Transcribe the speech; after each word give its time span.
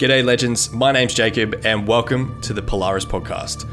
G'day, 0.00 0.24
legends. 0.24 0.72
My 0.72 0.92
name's 0.92 1.12
Jacob, 1.12 1.60
and 1.62 1.86
welcome 1.86 2.40
to 2.40 2.54
the 2.54 2.62
Polaris 2.62 3.04
Podcast. 3.04 3.68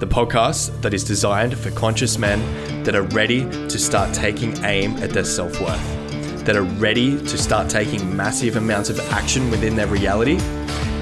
The 0.00 0.08
podcast 0.08 0.82
that 0.82 0.92
is 0.92 1.04
designed 1.04 1.56
for 1.56 1.70
conscious 1.70 2.18
men 2.18 2.82
that 2.82 2.96
are 2.96 3.04
ready 3.14 3.48
to 3.48 3.78
start 3.78 4.12
taking 4.12 4.58
aim 4.64 4.96
at 4.96 5.10
their 5.10 5.22
self 5.22 5.60
worth, 5.60 6.44
that 6.44 6.56
are 6.56 6.64
ready 6.64 7.16
to 7.16 7.38
start 7.38 7.70
taking 7.70 8.16
massive 8.16 8.56
amounts 8.56 8.90
of 8.90 8.98
action 9.12 9.52
within 9.52 9.76
their 9.76 9.86
reality 9.86 10.38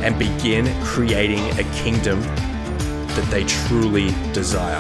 and 0.04 0.18
begin 0.18 0.66
creating 0.84 1.40
a 1.58 1.64
kingdom 1.72 2.20
that 2.20 3.27
they 3.30 3.45
truly 3.45 4.11
desire. 4.34 4.79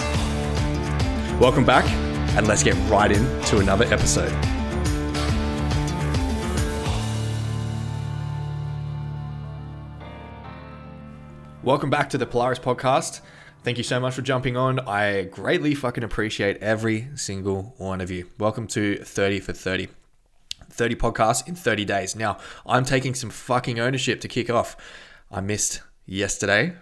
Welcome 1.40 1.64
back, 1.64 1.86
and 2.36 2.46
let's 2.46 2.62
get 2.62 2.74
right 2.90 3.10
into 3.10 3.60
another 3.60 3.86
episode. 3.86 4.34
Welcome 11.62 11.90
back 11.90 12.10
to 12.10 12.18
the 12.18 12.26
Polaris 12.26 12.58
Podcast. 12.58 13.20
Thank 13.64 13.78
you 13.78 13.84
so 13.84 13.98
much 13.98 14.14
for 14.14 14.22
jumping 14.22 14.56
on. 14.56 14.78
I 14.80 15.24
greatly 15.24 15.74
fucking 15.74 16.04
appreciate 16.04 16.58
every 16.58 17.08
single 17.16 17.74
one 17.78 18.00
of 18.00 18.10
you. 18.10 18.30
Welcome 18.38 18.68
to 18.68 18.98
30 18.98 19.40
for 19.40 19.52
30. 19.52 19.88
30 20.70 20.94
podcasts 20.94 21.48
in 21.48 21.54
30 21.56 21.84
days. 21.84 22.14
Now, 22.14 22.38
I'm 22.66 22.84
taking 22.84 23.14
some 23.14 23.30
fucking 23.30 23.80
ownership 23.80 24.20
to 24.20 24.28
kick 24.28 24.50
off. 24.50 24.76
I 25.30 25.40
missed 25.40 25.82
yesterday. 26.04 26.74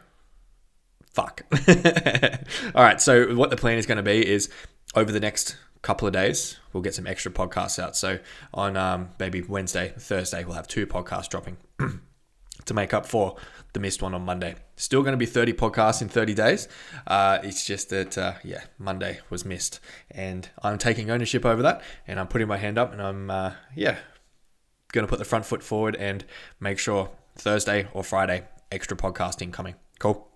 Fuck. 1.13 1.43
All 2.75 2.83
right, 2.83 3.01
so 3.01 3.35
what 3.35 3.51
the 3.51 3.57
plan 3.57 3.79
is 3.79 3.87
going 3.87 3.97
to 3.97 4.03
be 4.03 4.27
is 4.27 4.51
over 4.95 5.13
the 5.13 5.21
next 5.21 5.57
couple 5.81 6.09
of 6.09 6.13
days, 6.13 6.59
we'll 6.73 6.83
get 6.83 6.95
some 6.95 7.07
extra 7.07 7.31
podcasts 7.31 7.79
out. 7.79 7.97
So 7.97 8.19
on 8.53 8.77
um, 8.77 9.11
maybe 9.19 9.43
Wednesday, 9.43 9.95
Thursday, 9.97 10.45
we'll 10.45 10.55
have 10.55 10.67
two 10.67 10.87
podcasts 10.87 11.29
dropping 11.29 11.57
to 12.67 12.75
make 12.75 12.95
up 12.95 13.07
for 13.07 13.37
the 13.73 13.81
missed 13.81 14.03
one 14.03 14.15
on 14.15 14.23
Monday. 14.23 14.55
Still 14.77 15.03
going 15.03 15.13
to 15.13 15.19
be 15.19 15.27
30 15.27 15.53
podcasts 15.53 16.01
in 16.01 16.09
30 16.09 16.35
days. 16.35 16.69
Uh, 17.07 17.39
it's 17.43 17.67
just 17.67 17.91
that, 17.91 18.17
uh, 18.17 18.35
yeah, 18.43 18.65
Monday 18.79 19.21
was 19.31 19.45
missed. 19.45 19.81
And 20.11 20.49
I'm 20.63 20.79
taking 20.79 21.11
ownership 21.11 21.45
over 21.45 21.63
that 21.63 21.83
and 22.07 22.19
I'm 22.19 22.29
putting 22.29 22.49
my 22.49 22.57
hand 22.57 22.79
up 22.79 22.93
and 22.93 23.03
I'm, 23.03 23.31
uh, 23.31 23.53
yeah, 23.75 23.97
going 24.93 25.07
to 25.07 25.11
put 25.11 25.19
the 25.19 25.25
front 25.25 25.45
foot 25.45 25.63
forward 25.63 25.97
and 25.97 26.25
make 26.61 26.79
sure 26.79 27.11
Thursday 27.37 27.89
or 27.93 28.05
Friday, 28.05 28.45
extra 28.71 28.97
podcasting 28.97 29.53
coming. 29.53 29.75
Cool. 29.99 30.29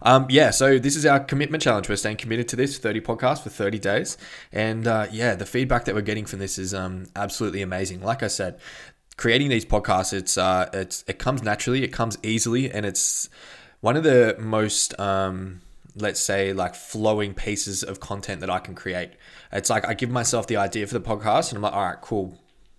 Um, 0.00 0.26
yeah, 0.28 0.50
so 0.50 0.78
this 0.78 0.96
is 0.96 1.06
our 1.06 1.20
commitment 1.20 1.62
challenge. 1.62 1.88
We're 1.88 1.96
staying 1.96 2.16
committed 2.16 2.48
to 2.48 2.56
this 2.56 2.78
30 2.78 3.00
podcasts 3.02 3.42
for 3.42 3.50
30 3.50 3.78
days. 3.78 4.18
And 4.50 4.86
uh, 4.86 5.06
yeah, 5.12 5.34
the 5.34 5.46
feedback 5.46 5.84
that 5.84 5.94
we're 5.94 6.00
getting 6.00 6.26
from 6.26 6.38
this 6.38 6.58
is 6.58 6.74
um, 6.74 7.06
absolutely 7.14 7.62
amazing. 7.62 8.02
Like 8.02 8.22
I 8.22 8.28
said, 8.28 8.58
creating 9.22 9.50
these 9.50 9.64
podcasts, 9.64 10.12
it's 10.12 10.36
uh, 10.36 10.68
it's 10.72 11.04
it 11.06 11.16
comes 11.16 11.44
naturally, 11.44 11.84
it 11.84 11.92
comes 11.92 12.18
easily, 12.24 12.68
and 12.68 12.84
it's 12.84 13.30
one 13.80 13.96
of 13.96 14.02
the 14.02 14.34
most 14.40 14.98
um, 14.98 15.60
let's 15.94 16.18
say 16.18 16.52
like 16.52 16.74
flowing 16.74 17.32
pieces 17.32 17.84
of 17.84 18.00
content 18.00 18.40
that 18.40 18.50
I 18.50 18.58
can 18.58 18.74
create. 18.74 19.12
It's 19.52 19.70
like 19.70 19.86
I 19.86 19.94
give 19.94 20.10
myself 20.10 20.48
the 20.48 20.56
idea 20.56 20.88
for 20.88 20.94
the 20.94 21.00
podcast, 21.00 21.50
and 21.50 21.56
I'm 21.58 21.62
like, 21.62 21.72
all 21.72 21.84
right, 21.84 22.00
cool, 22.00 22.36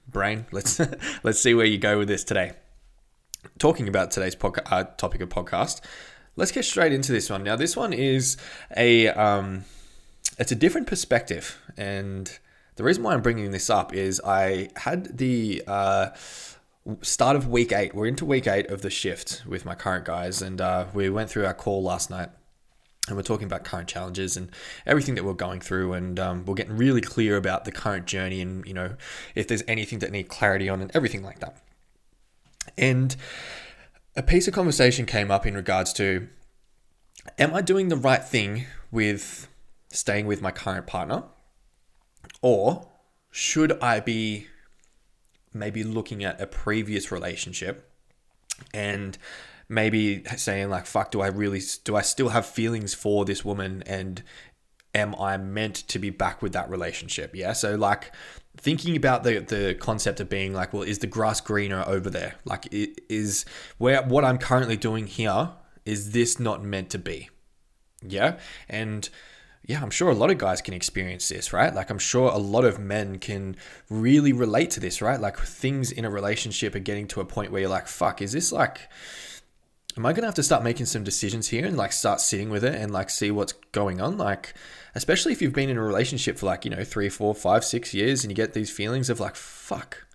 brain, 0.09 0.45
let's 0.51 0.81
let's 1.23 1.39
see 1.39 1.53
where 1.53 1.65
you 1.65 1.77
go 1.77 1.97
with 1.97 2.09
this 2.09 2.25
today. 2.25 2.51
Talking 3.57 3.87
about 3.87 4.11
today's 4.11 4.35
podca- 4.35 4.69
uh, 4.69 4.83
topic 4.97 5.21
of 5.21 5.29
podcast, 5.29 5.79
let's 6.35 6.51
get 6.51 6.65
straight 6.65 6.91
into 6.91 7.13
this 7.13 7.29
one. 7.29 7.45
Now, 7.45 7.55
this 7.55 7.77
one 7.77 7.93
is 7.93 8.35
a 8.75 9.07
um, 9.07 9.63
it's 10.37 10.51
a 10.51 10.55
different 10.55 10.87
perspective, 10.87 11.57
and 11.77 12.37
the 12.75 12.83
reason 12.83 13.03
why 13.03 13.13
I'm 13.13 13.21
bringing 13.21 13.51
this 13.51 13.69
up 13.69 13.93
is 13.93 14.21
I 14.25 14.69
had 14.77 15.17
the 15.17 15.63
uh, 15.67 16.09
start 17.01 17.35
of 17.35 17.47
week 17.47 17.71
eight. 17.71 17.93
We're 17.93 18.07
into 18.07 18.25
week 18.25 18.47
eight 18.47 18.69
of 18.69 18.81
the 18.81 18.89
shift 18.89 19.43
with 19.47 19.65
my 19.65 19.75
current 19.75 20.05
guys, 20.05 20.41
and 20.41 20.59
uh, 20.59 20.85
we 20.93 21.09
went 21.09 21.29
through 21.29 21.45
our 21.45 21.53
call 21.53 21.83
last 21.83 22.09
night. 22.09 22.29
And 23.09 23.17
we're 23.17 23.23
talking 23.23 23.47
about 23.47 23.65
current 23.65 23.89
challenges 23.89 24.37
and 24.37 24.49
everything 24.85 25.15
that 25.15 25.25
we're 25.25 25.33
going 25.33 25.59
through, 25.59 25.91
and 25.91 26.17
um, 26.19 26.45
we're 26.45 26.55
getting 26.55 26.77
really 26.77 27.01
clear 27.01 27.35
about 27.35 27.65
the 27.65 27.71
current 27.71 28.05
journey, 28.05 28.39
and 28.39 28.65
you 28.65 28.73
know 28.73 28.95
if 29.35 29.47
there's 29.47 29.63
anything 29.67 29.99
that 29.99 30.11
need 30.11 30.29
clarity 30.29 30.69
on, 30.69 30.81
and 30.81 30.89
everything 30.95 31.21
like 31.21 31.39
that. 31.39 31.57
And 32.77 33.15
a 34.15 34.23
piece 34.23 34.47
of 34.47 34.53
conversation 34.53 35.05
came 35.05 35.31
up 35.31 35.45
in 35.45 35.53
regards 35.53 35.91
to, 35.93 36.29
am 37.37 37.53
I 37.53 37.61
doing 37.61 37.89
the 37.89 37.97
right 37.97 38.23
thing 38.23 38.67
with 38.89 39.49
staying 39.91 40.25
with 40.25 40.41
my 40.41 40.51
current 40.51 40.87
partner? 40.87 41.23
Or 42.41 42.87
should 43.31 43.71
I 43.81 43.99
be 43.99 44.47
maybe 45.53 45.83
looking 45.83 46.23
at 46.23 46.41
a 46.41 46.47
previous 46.47 47.11
relationship 47.11 47.89
and 48.73 49.17
maybe 49.69 50.23
saying 50.35 50.69
like 50.69 50.85
fuck 50.85 51.11
do 51.11 51.21
I 51.21 51.27
really 51.27 51.61
do 51.83 51.95
I 51.95 52.01
still 52.01 52.29
have 52.29 52.45
feelings 52.45 52.93
for 52.93 53.23
this 53.23 53.45
woman 53.45 53.83
and 53.85 54.21
am 54.95 55.15
I 55.15 55.37
meant 55.37 55.75
to 55.75 55.99
be 55.99 56.09
back 56.09 56.41
with 56.41 56.53
that 56.53 56.69
relationship? 56.69 57.35
Yeah. 57.35 57.53
So 57.53 57.75
like 57.75 58.13
thinking 58.57 58.95
about 58.95 59.23
the 59.23 59.39
the 59.39 59.75
concept 59.79 60.19
of 60.19 60.29
being 60.29 60.53
like, 60.53 60.73
well, 60.73 60.83
is 60.83 60.99
the 60.99 61.07
grass 61.07 61.41
greener 61.41 61.83
over 61.87 62.09
there? 62.09 62.35
Like 62.45 62.67
is 62.71 63.45
where 63.77 64.03
what 64.03 64.23
I'm 64.23 64.37
currently 64.37 64.77
doing 64.77 65.07
here, 65.07 65.51
is 65.85 66.11
this 66.11 66.39
not 66.39 66.63
meant 66.63 66.89
to 66.91 66.99
be? 66.99 67.29
Yeah. 68.05 68.37
And 68.69 69.09
yeah, 69.65 69.81
I'm 69.81 69.89
sure 69.89 70.09
a 70.09 70.15
lot 70.15 70.29
of 70.29 70.37
guys 70.37 70.61
can 70.61 70.73
experience 70.73 71.29
this, 71.29 71.53
right? 71.53 71.73
Like, 71.73 71.89
I'm 71.89 71.99
sure 71.99 72.29
a 72.29 72.37
lot 72.37 72.65
of 72.65 72.79
men 72.79 73.17
can 73.17 73.55
really 73.89 74.33
relate 74.33 74.71
to 74.71 74.81
this, 74.81 75.01
right? 75.01 75.19
Like, 75.19 75.37
things 75.37 75.91
in 75.91 76.03
a 76.03 76.09
relationship 76.09 76.75
are 76.75 76.79
getting 76.79 77.07
to 77.09 77.21
a 77.21 77.25
point 77.25 77.51
where 77.51 77.61
you're 77.61 77.69
like, 77.69 77.87
fuck, 77.87 78.21
is 78.21 78.33
this 78.33 78.51
like, 78.51 78.89
am 79.95 80.05
I 80.05 80.11
going 80.11 80.21
to 80.23 80.27
have 80.27 80.35
to 80.35 80.43
start 80.43 80.63
making 80.63 80.87
some 80.87 81.03
decisions 81.03 81.47
here 81.47 81.65
and 81.65 81.77
like 81.77 81.91
start 81.91 82.19
sitting 82.19 82.49
with 82.49 82.63
it 82.63 82.75
and 82.75 82.91
like 82.91 83.09
see 83.09 83.31
what's 83.31 83.53
going 83.71 84.01
on? 84.01 84.17
Like, 84.17 84.53
especially 84.95 85.31
if 85.31 85.41
you've 85.41 85.53
been 85.53 85.69
in 85.69 85.77
a 85.77 85.83
relationship 85.83 86.37
for 86.37 86.47
like, 86.47 86.65
you 86.65 86.71
know, 86.71 86.83
three, 86.83 87.09
four, 87.09 87.33
five, 87.33 87.63
six 87.63 87.93
years 87.93 88.23
and 88.23 88.31
you 88.31 88.35
get 88.35 88.53
these 88.53 88.69
feelings 88.69 89.09
of 89.09 89.19
like, 89.19 89.35
fuck, 89.35 90.05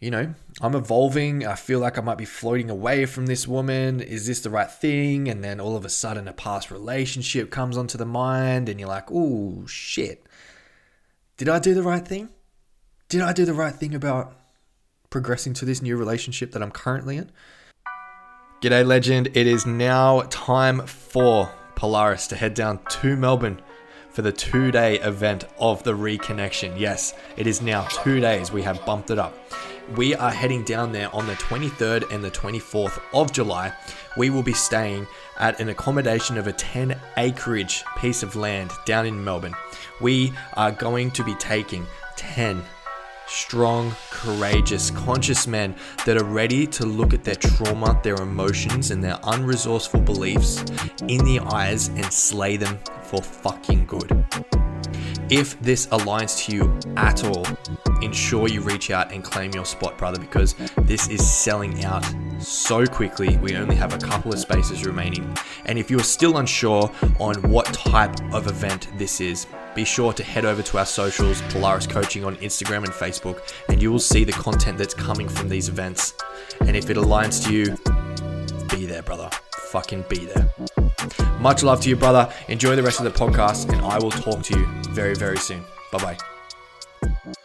you 0.00 0.10
know, 0.10 0.34
I'm 0.62 0.74
evolving. 0.74 1.46
I 1.46 1.54
feel 1.54 1.78
like 1.78 1.98
I 1.98 2.00
might 2.00 2.16
be 2.16 2.24
floating 2.24 2.70
away 2.70 3.04
from 3.04 3.26
this 3.26 3.46
woman. 3.46 4.00
Is 4.00 4.26
this 4.26 4.40
the 4.40 4.48
right 4.48 4.70
thing? 4.70 5.28
And 5.28 5.44
then 5.44 5.60
all 5.60 5.76
of 5.76 5.84
a 5.84 5.90
sudden, 5.90 6.26
a 6.26 6.32
past 6.32 6.70
relationship 6.70 7.50
comes 7.50 7.76
onto 7.76 7.98
the 7.98 8.06
mind, 8.06 8.70
and 8.70 8.80
you're 8.80 8.88
like, 8.88 9.12
oh, 9.12 9.66
shit. 9.66 10.26
Did 11.36 11.50
I 11.50 11.58
do 11.58 11.74
the 11.74 11.82
right 11.82 12.06
thing? 12.06 12.30
Did 13.10 13.20
I 13.20 13.34
do 13.34 13.44
the 13.44 13.52
right 13.52 13.74
thing 13.74 13.94
about 13.94 14.32
progressing 15.10 15.52
to 15.54 15.66
this 15.66 15.82
new 15.82 15.98
relationship 15.98 16.52
that 16.52 16.62
I'm 16.62 16.70
currently 16.70 17.18
in? 17.18 17.30
G'day, 18.62 18.86
legend. 18.86 19.28
It 19.34 19.46
is 19.46 19.66
now 19.66 20.22
time 20.30 20.86
for 20.86 21.50
Polaris 21.74 22.26
to 22.28 22.36
head 22.36 22.54
down 22.54 22.80
to 22.88 23.16
Melbourne 23.16 23.60
for 24.10 24.22
the 24.22 24.32
two 24.32 24.70
day 24.70 24.98
event 25.00 25.44
of 25.58 25.82
the 25.82 25.92
reconnection. 25.92 26.78
Yes, 26.78 27.14
it 27.36 27.46
is 27.46 27.60
now 27.60 27.84
two 27.84 28.20
days. 28.20 28.50
We 28.50 28.62
have 28.62 28.84
bumped 28.86 29.10
it 29.10 29.18
up 29.18 29.34
we 29.96 30.14
are 30.14 30.30
heading 30.30 30.62
down 30.62 30.92
there 30.92 31.14
on 31.14 31.26
the 31.26 31.34
23rd 31.34 32.12
and 32.12 32.22
the 32.22 32.30
24th 32.30 33.00
of 33.12 33.32
July. 33.32 33.72
We 34.16 34.30
will 34.30 34.42
be 34.42 34.52
staying 34.52 35.06
at 35.38 35.60
an 35.60 35.68
accommodation 35.68 36.38
of 36.38 36.46
a 36.46 36.52
10 36.52 36.98
acreage 37.16 37.84
piece 37.96 38.22
of 38.22 38.36
land 38.36 38.70
down 38.84 39.06
in 39.06 39.22
Melbourne. 39.22 39.54
We 40.00 40.32
are 40.54 40.72
going 40.72 41.10
to 41.12 41.24
be 41.24 41.34
taking 41.36 41.86
10 42.16 42.62
strong, 43.26 43.94
courageous, 44.10 44.90
conscious 44.90 45.46
men 45.46 45.74
that 46.04 46.16
are 46.16 46.24
ready 46.24 46.66
to 46.66 46.84
look 46.84 47.14
at 47.14 47.24
their 47.24 47.36
trauma, 47.36 47.98
their 48.02 48.16
emotions, 48.16 48.90
and 48.90 49.02
their 49.02 49.14
unresourceful 49.16 50.04
beliefs 50.04 50.60
in 51.08 51.24
the 51.24 51.40
eyes 51.52 51.88
and 51.88 52.12
slay 52.12 52.56
them 52.56 52.78
for 53.02 53.22
fucking 53.22 53.86
good. 53.86 54.24
If 55.30 55.60
this 55.60 55.86
aligns 55.88 56.44
to 56.44 56.56
you 56.56 56.78
at 56.96 57.22
all, 57.24 57.46
ensure 58.02 58.48
you 58.48 58.60
reach 58.60 58.90
out 58.90 59.12
and 59.12 59.22
claim 59.22 59.52
your 59.52 59.64
spot, 59.64 59.98
brother, 59.98 60.18
because 60.18 60.54
this 60.82 61.08
is 61.08 61.28
selling 61.28 61.84
out 61.84 62.04
so 62.38 62.86
quickly. 62.86 63.36
We 63.38 63.56
only 63.56 63.76
have 63.76 63.94
a 63.94 63.98
couple 63.98 64.32
of 64.32 64.38
spaces 64.38 64.84
remaining. 64.86 65.36
And 65.66 65.78
if 65.78 65.90
you're 65.90 66.00
still 66.00 66.38
unsure 66.38 66.90
on 67.18 67.36
what 67.50 67.66
type 67.66 68.20
of 68.32 68.46
event 68.46 68.88
this 68.96 69.20
is, 69.20 69.46
be 69.74 69.84
sure 69.84 70.12
to 70.12 70.22
head 70.22 70.44
over 70.44 70.62
to 70.62 70.78
our 70.78 70.86
socials, 70.86 71.42
Polaris 71.50 71.86
Coaching 71.86 72.24
on 72.24 72.36
Instagram 72.36 72.84
and 72.84 72.92
Facebook, 72.92 73.52
and 73.68 73.80
you 73.80 73.92
will 73.92 73.98
see 73.98 74.24
the 74.24 74.32
content 74.32 74.78
that's 74.78 74.94
coming 74.94 75.28
from 75.28 75.48
these 75.48 75.68
events. 75.68 76.14
And 76.60 76.76
if 76.76 76.90
it 76.90 76.96
aligns 76.96 77.44
to 77.46 77.52
you, 77.54 77.76
be 78.68 78.86
there, 78.86 79.02
brother. 79.02 79.30
Fucking 79.70 80.04
be 80.08 80.26
there. 80.26 80.52
Much 81.38 81.62
love 81.62 81.80
to 81.82 81.88
you, 81.88 81.96
brother. 81.96 82.32
Enjoy 82.48 82.74
the 82.74 82.82
rest 82.82 83.00
of 83.00 83.04
the 83.04 83.10
podcast, 83.10 83.72
and 83.72 83.80
I 83.82 83.98
will 83.98 84.10
talk 84.10 84.42
to 84.42 84.58
you 84.58 84.66
very, 84.90 85.14
very 85.14 85.38
soon. 85.38 85.64
Bye 85.92 86.16
bye. 87.02 87.36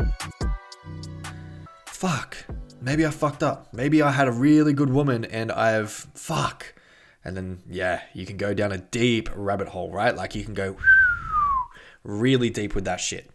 Fuck. 2.06 2.38
Maybe 2.82 3.04
I 3.04 3.10
fucked 3.10 3.42
up. 3.42 3.74
Maybe 3.74 4.04
I 4.04 4.12
had 4.12 4.28
a 4.28 4.32
really 4.32 4.74
good 4.74 4.92
woman 4.92 5.26
and 5.26 5.52
I've. 5.52 5.90
Fuck. 5.90 6.76
And 7.24 7.36
then, 7.36 7.64
yeah, 7.68 8.02
you 8.14 8.28
can 8.28 8.38
go 8.38 8.54
down 8.54 8.72
a 8.72 8.78
deep 8.78 9.28
rabbit 9.36 9.70
hole, 9.70 9.92
right? 9.92 10.16
Like 10.16 10.36
you 10.36 10.44
can 10.44 10.54
go 10.54 10.78
really 12.04 12.52
deep 12.52 12.76
with 12.76 12.86
that 12.86 13.00
shit. 13.00 13.32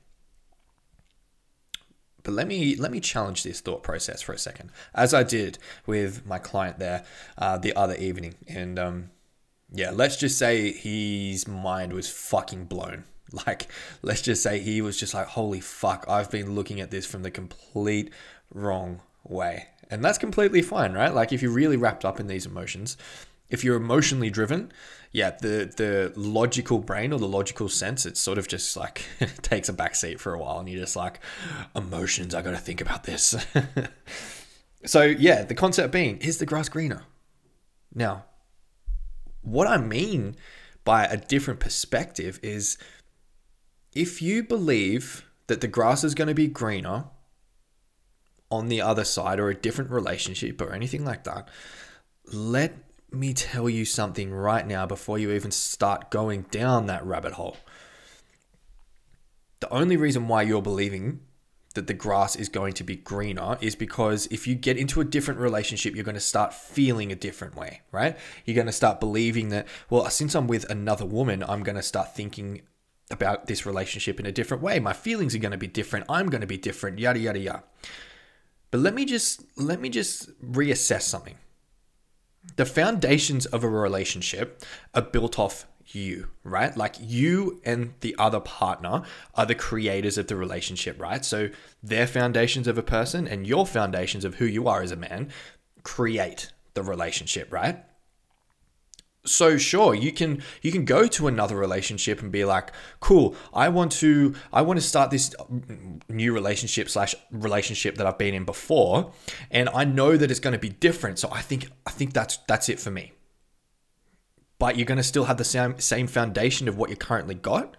But 2.22 2.34
let 2.34 2.46
me 2.46 2.76
let 2.76 2.92
me 2.92 3.00
challenge 3.00 3.42
this 3.42 3.60
thought 3.60 3.82
process 3.82 4.22
for 4.22 4.32
a 4.32 4.38
second, 4.38 4.70
as 4.94 5.12
I 5.12 5.24
did 5.24 5.58
with 5.84 6.24
my 6.24 6.38
client 6.38 6.78
there 6.78 7.04
uh, 7.36 7.58
the 7.58 7.74
other 7.74 7.96
evening. 7.96 8.36
And 8.46 8.78
um, 8.78 9.10
yeah, 9.72 9.90
let's 9.90 10.16
just 10.16 10.38
say 10.38 10.70
his 10.70 11.48
mind 11.48 11.92
was 11.92 12.08
fucking 12.08 12.66
blown. 12.66 13.02
Like, 13.46 13.68
let's 14.02 14.22
just 14.22 14.42
say 14.42 14.58
he 14.58 14.82
was 14.82 14.98
just 14.98 15.14
like, 15.14 15.28
holy 15.28 15.60
fuck, 15.60 16.04
I've 16.08 16.32
been 16.32 16.56
looking 16.56 16.80
at 16.80 16.90
this 16.90 17.06
from 17.06 17.22
the 17.22 17.30
complete 17.30 18.10
wrong 18.52 19.00
way. 19.24 19.66
And 19.90 20.04
that's 20.04 20.18
completely 20.18 20.62
fine, 20.62 20.92
right? 20.92 21.12
Like, 21.14 21.32
if 21.32 21.42
you're 21.42 21.50
really 21.50 21.76
wrapped 21.76 22.04
up 22.04 22.20
in 22.20 22.28
these 22.28 22.46
emotions, 22.46 22.96
if 23.48 23.64
you're 23.64 23.76
emotionally 23.76 24.30
driven, 24.30 24.72
yeah, 25.12 25.30
the 25.30 25.72
the 25.76 26.12
logical 26.14 26.78
brain 26.78 27.12
or 27.12 27.18
the 27.18 27.26
logical 27.26 27.68
sense, 27.68 28.06
it 28.06 28.16
sort 28.16 28.38
of 28.38 28.46
just 28.46 28.76
like 28.76 29.02
takes 29.42 29.68
a 29.68 29.72
backseat 29.72 30.20
for 30.20 30.32
a 30.32 30.38
while, 30.38 30.60
and 30.60 30.68
you're 30.68 30.80
just 30.80 30.96
like, 30.96 31.20
emotions, 31.74 32.34
I 32.34 32.42
got 32.42 32.52
to 32.52 32.58
think 32.58 32.80
about 32.80 33.04
this. 33.04 33.34
so 34.84 35.02
yeah, 35.02 35.42
the 35.42 35.54
concept 35.54 35.92
being, 35.92 36.18
is 36.18 36.38
the 36.38 36.46
grass 36.46 36.68
greener? 36.68 37.02
Now, 37.92 38.24
what 39.42 39.66
I 39.66 39.78
mean 39.78 40.36
by 40.84 41.04
a 41.04 41.16
different 41.16 41.58
perspective 41.58 42.38
is, 42.42 42.78
if 43.92 44.22
you 44.22 44.44
believe 44.44 45.24
that 45.48 45.60
the 45.60 45.68
grass 45.68 46.04
is 46.04 46.14
going 46.14 46.28
to 46.28 46.34
be 46.34 46.46
greener 46.46 47.06
on 48.50 48.68
the 48.68 48.80
other 48.80 49.04
side 49.04 49.38
or 49.38 49.48
a 49.48 49.54
different 49.54 49.90
relationship 49.90 50.60
or 50.60 50.72
anything 50.72 51.04
like 51.04 51.24
that, 51.24 51.48
let 52.32 52.74
me 53.12 53.34
tell 53.34 53.68
you 53.68 53.84
something 53.84 54.32
right 54.32 54.66
now 54.66 54.86
before 54.86 55.18
you 55.18 55.32
even 55.32 55.50
start 55.50 56.10
going 56.10 56.42
down 56.50 56.86
that 56.86 57.04
rabbit 57.04 57.32
hole. 57.32 57.56
The 59.60 59.70
only 59.70 59.96
reason 59.96 60.28
why 60.28 60.42
you're 60.42 60.62
believing 60.62 61.20
that 61.74 61.86
the 61.86 61.94
grass 61.94 62.34
is 62.34 62.48
going 62.48 62.72
to 62.72 62.84
be 62.84 62.96
greener 62.96 63.56
is 63.60 63.76
because 63.76 64.26
if 64.26 64.46
you 64.46 64.54
get 64.54 64.76
into 64.76 65.00
a 65.00 65.04
different 65.04 65.38
relationship, 65.38 65.94
you're 65.94 66.04
going 66.04 66.14
to 66.14 66.20
start 66.20 66.52
feeling 66.52 67.12
a 67.12 67.16
different 67.16 67.54
way, 67.54 67.82
right? 67.92 68.18
You're 68.44 68.56
going 68.56 68.66
to 68.66 68.72
start 68.72 68.98
believing 68.98 69.50
that, 69.50 69.68
well, 69.88 70.08
since 70.10 70.34
I'm 70.34 70.48
with 70.48 70.68
another 70.68 71.06
woman, 71.06 71.44
I'm 71.46 71.62
going 71.62 71.76
to 71.76 71.82
start 71.82 72.16
thinking 72.16 72.62
about 73.10 73.46
this 73.46 73.66
relationship 73.66 74.18
in 74.18 74.26
a 74.26 74.32
different 74.32 74.62
way. 74.62 74.80
My 74.80 74.92
feelings 74.92 75.34
are 75.34 75.38
going 75.38 75.52
to 75.52 75.58
be 75.58 75.66
different. 75.68 76.06
I'm 76.08 76.28
going 76.28 76.40
to 76.40 76.46
be 76.46 76.58
different, 76.58 76.98
yada, 76.98 77.18
yada, 77.20 77.38
yada. 77.38 77.62
But 78.70 78.80
let 78.80 78.94
me 78.94 79.04
just 79.04 79.44
let 79.56 79.80
me 79.80 79.88
just 79.88 80.30
reassess 80.40 81.02
something 81.02 81.36
the 82.56 82.64
foundations 82.64 83.46
of 83.46 83.64
a 83.64 83.68
relationship 83.68 84.62
are 84.94 85.02
built 85.02 85.38
off 85.38 85.66
you, 85.86 86.28
right? 86.44 86.76
Like 86.76 86.96
you 87.00 87.60
and 87.64 87.94
the 88.00 88.14
other 88.18 88.40
partner 88.40 89.02
are 89.34 89.46
the 89.46 89.54
creators 89.54 90.16
of 90.16 90.28
the 90.28 90.36
relationship, 90.36 91.00
right? 91.00 91.24
So 91.24 91.50
their 91.82 92.06
foundations 92.06 92.68
of 92.68 92.78
a 92.78 92.82
person 92.82 93.26
and 93.26 93.46
your 93.46 93.66
foundations 93.66 94.24
of 94.24 94.36
who 94.36 94.44
you 94.46 94.68
are 94.68 94.82
as 94.82 94.92
a 94.92 94.96
man 94.96 95.30
create 95.82 96.52
the 96.74 96.82
relationship, 96.82 97.52
right? 97.52 97.84
So 99.24 99.58
sure 99.58 99.94
you 99.94 100.10
can 100.10 100.42
you 100.62 100.72
can 100.72 100.84
go 100.84 101.06
to 101.06 101.26
another 101.26 101.56
relationship 101.56 102.22
and 102.22 102.32
be 102.32 102.44
like 102.44 102.72
cool 103.00 103.34
i 103.52 103.68
want 103.68 103.92
to 103.92 104.34
i 104.50 104.62
want 104.62 104.80
to 104.80 104.84
start 104.84 105.10
this 105.10 105.28
mm, 105.52 106.00
new 106.08 106.32
relationship 106.32 106.88
slash 106.88 107.14
relationship 107.30 107.96
that 107.96 108.06
i've 108.06 108.16
been 108.16 108.32
in 108.32 108.46
before 108.46 109.12
and 109.50 109.68
i 109.74 109.84
know 109.84 110.16
that 110.16 110.30
it's 110.30 110.40
going 110.40 110.54
to 110.54 110.58
be 110.58 110.70
different 110.70 111.18
so 111.18 111.28
i 111.32 111.42
think 111.42 111.68
i 111.86 111.90
think 111.90 112.14
that's 112.14 112.38
that's 112.46 112.68
it 112.68 112.80
for 112.80 112.90
me. 112.90 113.12
But 114.58 114.76
you're 114.76 114.86
going 114.86 114.98
to 114.98 115.04
still 115.04 115.24
have 115.24 115.38
the 115.38 115.44
same 115.44 115.78
same 115.78 116.06
foundation 116.06 116.68
of 116.68 116.76
what 116.76 116.90
you 116.90 116.96
currently 116.96 117.34
got? 117.34 117.76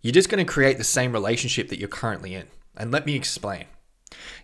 You're 0.00 0.12
just 0.12 0.28
going 0.28 0.44
to 0.44 0.50
create 0.50 0.78
the 0.78 0.84
same 0.84 1.12
relationship 1.12 1.68
that 1.68 1.78
you're 1.78 1.88
currently 1.88 2.34
in 2.34 2.46
and 2.76 2.90
let 2.90 3.06
me 3.06 3.14
explain 3.14 3.64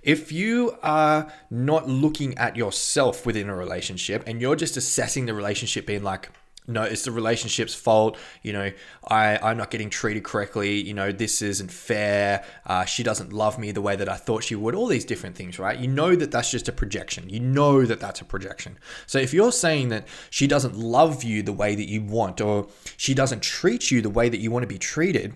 if 0.02 0.32
you 0.32 0.76
are 0.82 1.32
not 1.50 1.88
looking 1.88 2.36
at 2.38 2.56
yourself 2.56 3.26
within 3.26 3.48
a 3.48 3.54
relationship 3.54 4.22
and 4.26 4.40
you're 4.40 4.56
just 4.56 4.76
assessing 4.76 5.26
the 5.26 5.34
relationship 5.34 5.86
being 5.86 6.02
like, 6.02 6.30
no, 6.66 6.82
it's 6.82 7.04
the 7.04 7.10
relationship's 7.10 7.74
fault. 7.74 8.16
You 8.42 8.52
know, 8.52 8.72
I, 9.08 9.38
I'm 9.38 9.56
not 9.56 9.70
getting 9.70 9.90
treated 9.90 10.22
correctly. 10.22 10.80
You 10.80 10.94
know, 10.94 11.10
this 11.10 11.42
isn't 11.42 11.70
fair. 11.70 12.44
Uh, 12.64 12.84
she 12.84 13.02
doesn't 13.02 13.32
love 13.32 13.58
me 13.58 13.72
the 13.72 13.82
way 13.82 13.96
that 13.96 14.08
I 14.08 14.16
thought 14.16 14.44
she 14.44 14.54
would. 14.54 14.74
All 14.74 14.86
these 14.86 15.04
different 15.04 15.36
things, 15.36 15.58
right? 15.58 15.78
You 15.78 15.88
know 15.88 16.14
that 16.14 16.30
that's 16.30 16.50
just 16.50 16.68
a 16.68 16.72
projection. 16.72 17.28
You 17.28 17.40
know 17.40 17.84
that 17.84 17.98
that's 17.98 18.20
a 18.20 18.24
projection. 18.24 18.78
So 19.06 19.18
if 19.18 19.34
you're 19.34 19.52
saying 19.52 19.88
that 19.88 20.06
she 20.30 20.46
doesn't 20.46 20.76
love 20.76 21.24
you 21.24 21.42
the 21.42 21.52
way 21.52 21.74
that 21.74 21.88
you 21.88 22.02
want, 22.02 22.40
or 22.40 22.68
she 22.96 23.14
doesn't 23.14 23.42
treat 23.42 23.90
you 23.90 24.00
the 24.00 24.10
way 24.10 24.28
that 24.28 24.40
you 24.40 24.50
want 24.50 24.62
to 24.62 24.68
be 24.68 24.78
treated, 24.78 25.34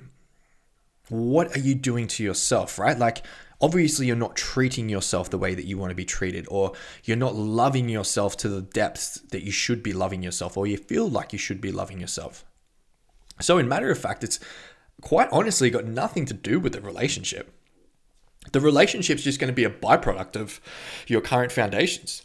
what 1.09 1.55
are 1.57 1.61
you 1.61 1.75
doing 1.75 2.07
to 2.09 2.23
yourself, 2.23 2.79
right? 2.79 2.99
Like, 2.99 3.25
obviously 3.61 4.07
you're 4.07 4.17
not 4.17 4.37
treating 4.37 4.89
yourself 4.89 5.31
the 5.31 5.39
way 5.39 5.55
that 5.55 5.67
you 5.67 5.79
want 5.79 5.91
to 5.91 5.95
be 5.95 6.05
treated 6.05 6.47
or 6.51 6.73
you're 7.05 7.17
not 7.17 7.35
loving 7.35 7.89
yourself 7.89 8.37
to 8.39 8.49
the 8.49 8.63
depths 8.63 9.21
that 9.31 9.43
you 9.43 9.53
should 9.53 9.83
be 9.83 9.93
loving 9.93 10.23
yourself 10.23 10.57
or 10.57 10.67
you 10.67 10.77
feel 10.77 11.09
like 11.09 11.33
you 11.33 11.39
should 11.39 11.61
be 11.61 11.73
loving 11.73 12.01
yourself. 12.01 12.45
So 13.41 13.59
in 13.59 13.69
matter 13.69 13.91
of 13.91 13.99
fact 13.99 14.25
it's 14.25 14.41
quite 15.01 15.29
honestly 15.31 15.71
got 15.71 15.85
nothing 15.85 16.27
to 16.27 16.35
do 16.35 16.61
with 16.61 16.73
the 16.73 16.81
relationship. 16.81 17.53
The 18.53 18.61
relationship's 18.61 19.23
just 19.23 19.41
going 19.41 19.49
to 19.49 19.55
be 19.55 19.65
a 19.65 19.71
byproduct 19.71 20.37
of 20.37 20.61
your 21.07 21.21
current 21.21 21.51
foundations. 21.51 22.23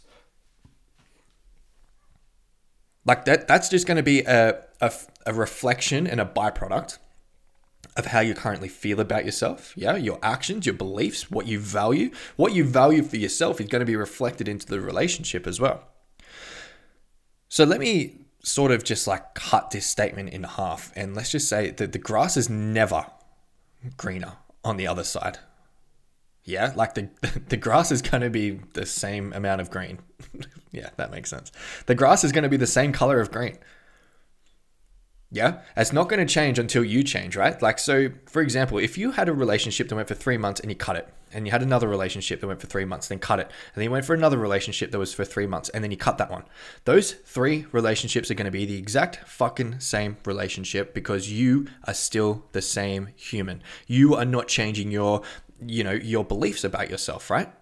Like 3.06 3.24
that 3.24 3.48
that's 3.48 3.68
just 3.68 3.86
going 3.86 3.96
to 3.96 4.02
be 4.02 4.22
a, 4.22 4.62
a, 4.80 4.92
a 5.26 5.32
reflection 5.32 6.06
and 6.06 6.20
a 6.20 6.26
byproduct 6.26 6.98
of 7.96 8.06
how 8.06 8.20
you 8.20 8.34
currently 8.34 8.68
feel 8.68 9.00
about 9.00 9.24
yourself. 9.24 9.74
Yeah, 9.76 9.96
your 9.96 10.18
actions, 10.22 10.66
your 10.66 10.74
beliefs, 10.74 11.30
what 11.30 11.46
you 11.46 11.58
value. 11.58 12.10
What 12.36 12.52
you 12.52 12.64
value 12.64 13.02
for 13.02 13.16
yourself 13.16 13.60
is 13.60 13.68
going 13.68 13.80
to 13.80 13.86
be 13.86 13.96
reflected 13.96 14.48
into 14.48 14.66
the 14.66 14.80
relationship 14.80 15.46
as 15.46 15.60
well. 15.60 15.84
So 17.48 17.64
let 17.64 17.80
me 17.80 18.20
sort 18.42 18.70
of 18.70 18.84
just 18.84 19.06
like 19.06 19.34
cut 19.34 19.70
this 19.70 19.86
statement 19.86 20.30
in 20.30 20.44
half 20.44 20.92
and 20.96 21.14
let's 21.14 21.30
just 21.30 21.48
say 21.48 21.70
that 21.70 21.92
the 21.92 21.98
grass 21.98 22.36
is 22.36 22.48
never 22.48 23.04
greener 23.96 24.34
on 24.64 24.76
the 24.76 24.86
other 24.86 25.04
side. 25.04 25.38
Yeah, 26.44 26.72
like 26.74 26.94
the 26.94 27.10
the 27.48 27.56
grass 27.56 27.90
is 27.92 28.02
going 28.02 28.22
to 28.22 28.30
be 28.30 28.60
the 28.72 28.86
same 28.86 29.32
amount 29.32 29.60
of 29.60 29.70
green. 29.70 29.98
yeah, 30.72 30.90
that 30.96 31.10
makes 31.10 31.30
sense. 31.30 31.52
The 31.86 31.94
grass 31.94 32.24
is 32.24 32.32
going 32.32 32.44
to 32.44 32.48
be 32.48 32.56
the 32.56 32.66
same 32.66 32.92
color 32.92 33.20
of 33.20 33.30
green. 33.30 33.58
Yeah, 35.32 35.60
it's 35.76 35.92
not 35.92 36.08
going 36.08 36.26
to 36.26 36.32
change 36.32 36.58
until 36.58 36.82
you 36.82 37.04
change, 37.04 37.36
right? 37.36 37.60
Like, 37.62 37.78
so 37.78 38.08
for 38.26 38.42
example, 38.42 38.78
if 38.78 38.98
you 38.98 39.12
had 39.12 39.28
a 39.28 39.32
relationship 39.32 39.88
that 39.88 39.94
went 39.94 40.08
for 40.08 40.14
three 40.14 40.36
months 40.36 40.60
and 40.60 40.70
you 40.70 40.76
cut 40.76 40.96
it, 40.96 41.08
and 41.32 41.46
you 41.46 41.52
had 41.52 41.62
another 41.62 41.86
relationship 41.86 42.40
that 42.40 42.48
went 42.48 42.60
for 42.60 42.66
three 42.66 42.84
months, 42.84 43.06
then 43.06 43.20
cut 43.20 43.38
it, 43.38 43.46
and 43.46 43.76
then 43.76 43.84
you 43.84 43.90
went 43.92 44.04
for 44.04 44.14
another 44.14 44.36
relationship 44.36 44.90
that 44.90 44.98
was 44.98 45.14
for 45.14 45.24
three 45.24 45.46
months, 45.46 45.68
and 45.68 45.84
then 45.84 45.92
you 45.92 45.96
cut 45.96 46.18
that 46.18 46.32
one. 46.32 46.42
Those 46.84 47.12
three 47.12 47.66
relationships 47.70 48.28
are 48.30 48.34
going 48.34 48.46
to 48.46 48.50
be 48.50 48.66
the 48.66 48.76
exact 48.76 49.28
fucking 49.28 49.78
same 49.78 50.16
relationship 50.24 50.92
because 50.94 51.30
you 51.30 51.68
are 51.84 51.94
still 51.94 52.44
the 52.50 52.62
same 52.62 53.10
human. 53.14 53.62
You 53.86 54.16
are 54.16 54.24
not 54.24 54.48
changing 54.48 54.90
your, 54.90 55.22
you 55.64 55.84
know, 55.84 55.92
your 55.92 56.24
beliefs 56.24 56.64
about 56.64 56.90
yourself, 56.90 57.30
right? 57.30 57.52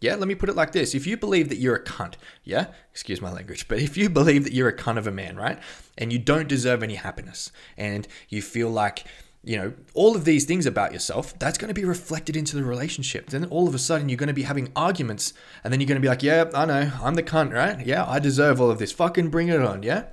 Yeah, 0.00 0.14
let 0.16 0.28
me 0.28 0.34
put 0.34 0.48
it 0.48 0.56
like 0.56 0.72
this. 0.72 0.94
If 0.94 1.06
you 1.06 1.16
believe 1.16 1.48
that 1.48 1.56
you're 1.56 1.76
a 1.76 1.82
cunt, 1.82 2.14
yeah, 2.44 2.66
excuse 2.90 3.20
my 3.20 3.32
language, 3.32 3.66
but 3.66 3.78
if 3.78 3.96
you 3.96 4.10
believe 4.10 4.44
that 4.44 4.52
you're 4.52 4.68
a 4.68 4.76
cunt 4.76 4.98
of 4.98 5.06
a 5.06 5.10
man, 5.10 5.36
right, 5.36 5.58
and 5.96 6.12
you 6.12 6.18
don't 6.18 6.48
deserve 6.48 6.82
any 6.82 6.96
happiness, 6.96 7.50
and 7.78 8.06
you 8.28 8.42
feel 8.42 8.68
like, 8.68 9.04
you 9.42 9.56
know, 9.56 9.72
all 9.94 10.14
of 10.14 10.26
these 10.26 10.44
things 10.44 10.66
about 10.66 10.92
yourself, 10.92 11.38
that's 11.38 11.56
going 11.56 11.68
to 11.68 11.74
be 11.74 11.84
reflected 11.84 12.36
into 12.36 12.56
the 12.56 12.64
relationship. 12.64 13.30
Then 13.30 13.46
all 13.46 13.68
of 13.68 13.74
a 13.74 13.78
sudden 13.78 14.08
you're 14.08 14.18
going 14.18 14.26
to 14.26 14.34
be 14.34 14.42
having 14.42 14.70
arguments, 14.76 15.32
and 15.64 15.72
then 15.72 15.80
you're 15.80 15.88
going 15.88 16.00
to 16.00 16.04
be 16.04 16.08
like, 16.08 16.22
yeah, 16.22 16.50
I 16.52 16.66
know, 16.66 16.92
I'm 17.02 17.14
the 17.14 17.22
cunt, 17.22 17.54
right? 17.54 17.84
Yeah, 17.86 18.04
I 18.06 18.18
deserve 18.18 18.60
all 18.60 18.70
of 18.70 18.78
this. 18.78 18.92
Fucking 18.92 19.30
bring 19.30 19.48
it 19.48 19.62
on, 19.62 19.82
yeah? 19.82 20.04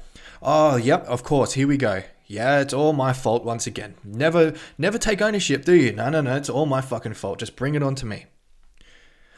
Oh, 0.42 0.78
yep, 0.78 1.04
of 1.06 1.24
course, 1.24 1.54
here 1.54 1.68
we 1.68 1.78
go. 1.78 2.04
Yeah, 2.26 2.62
it's 2.62 2.74
all 2.74 2.94
my 2.94 3.12
fault 3.12 3.44
once 3.44 3.68
again. 3.68 3.96
Never, 4.04 4.54
never 4.78 4.98
take 4.98 5.22
ownership, 5.22 5.66
do 5.66 5.74
you? 5.74 5.92
No, 5.92 6.10
no, 6.10 6.22
no, 6.22 6.38
it's 6.38 6.50
all 6.50 6.66
my 6.66 6.80
fucking 6.80 7.16
fault. 7.16 7.40
Just 7.40 7.58
bring 7.58 7.76
it 7.76 7.84
on 7.84 7.96
to 7.96 8.06
me 8.06 8.26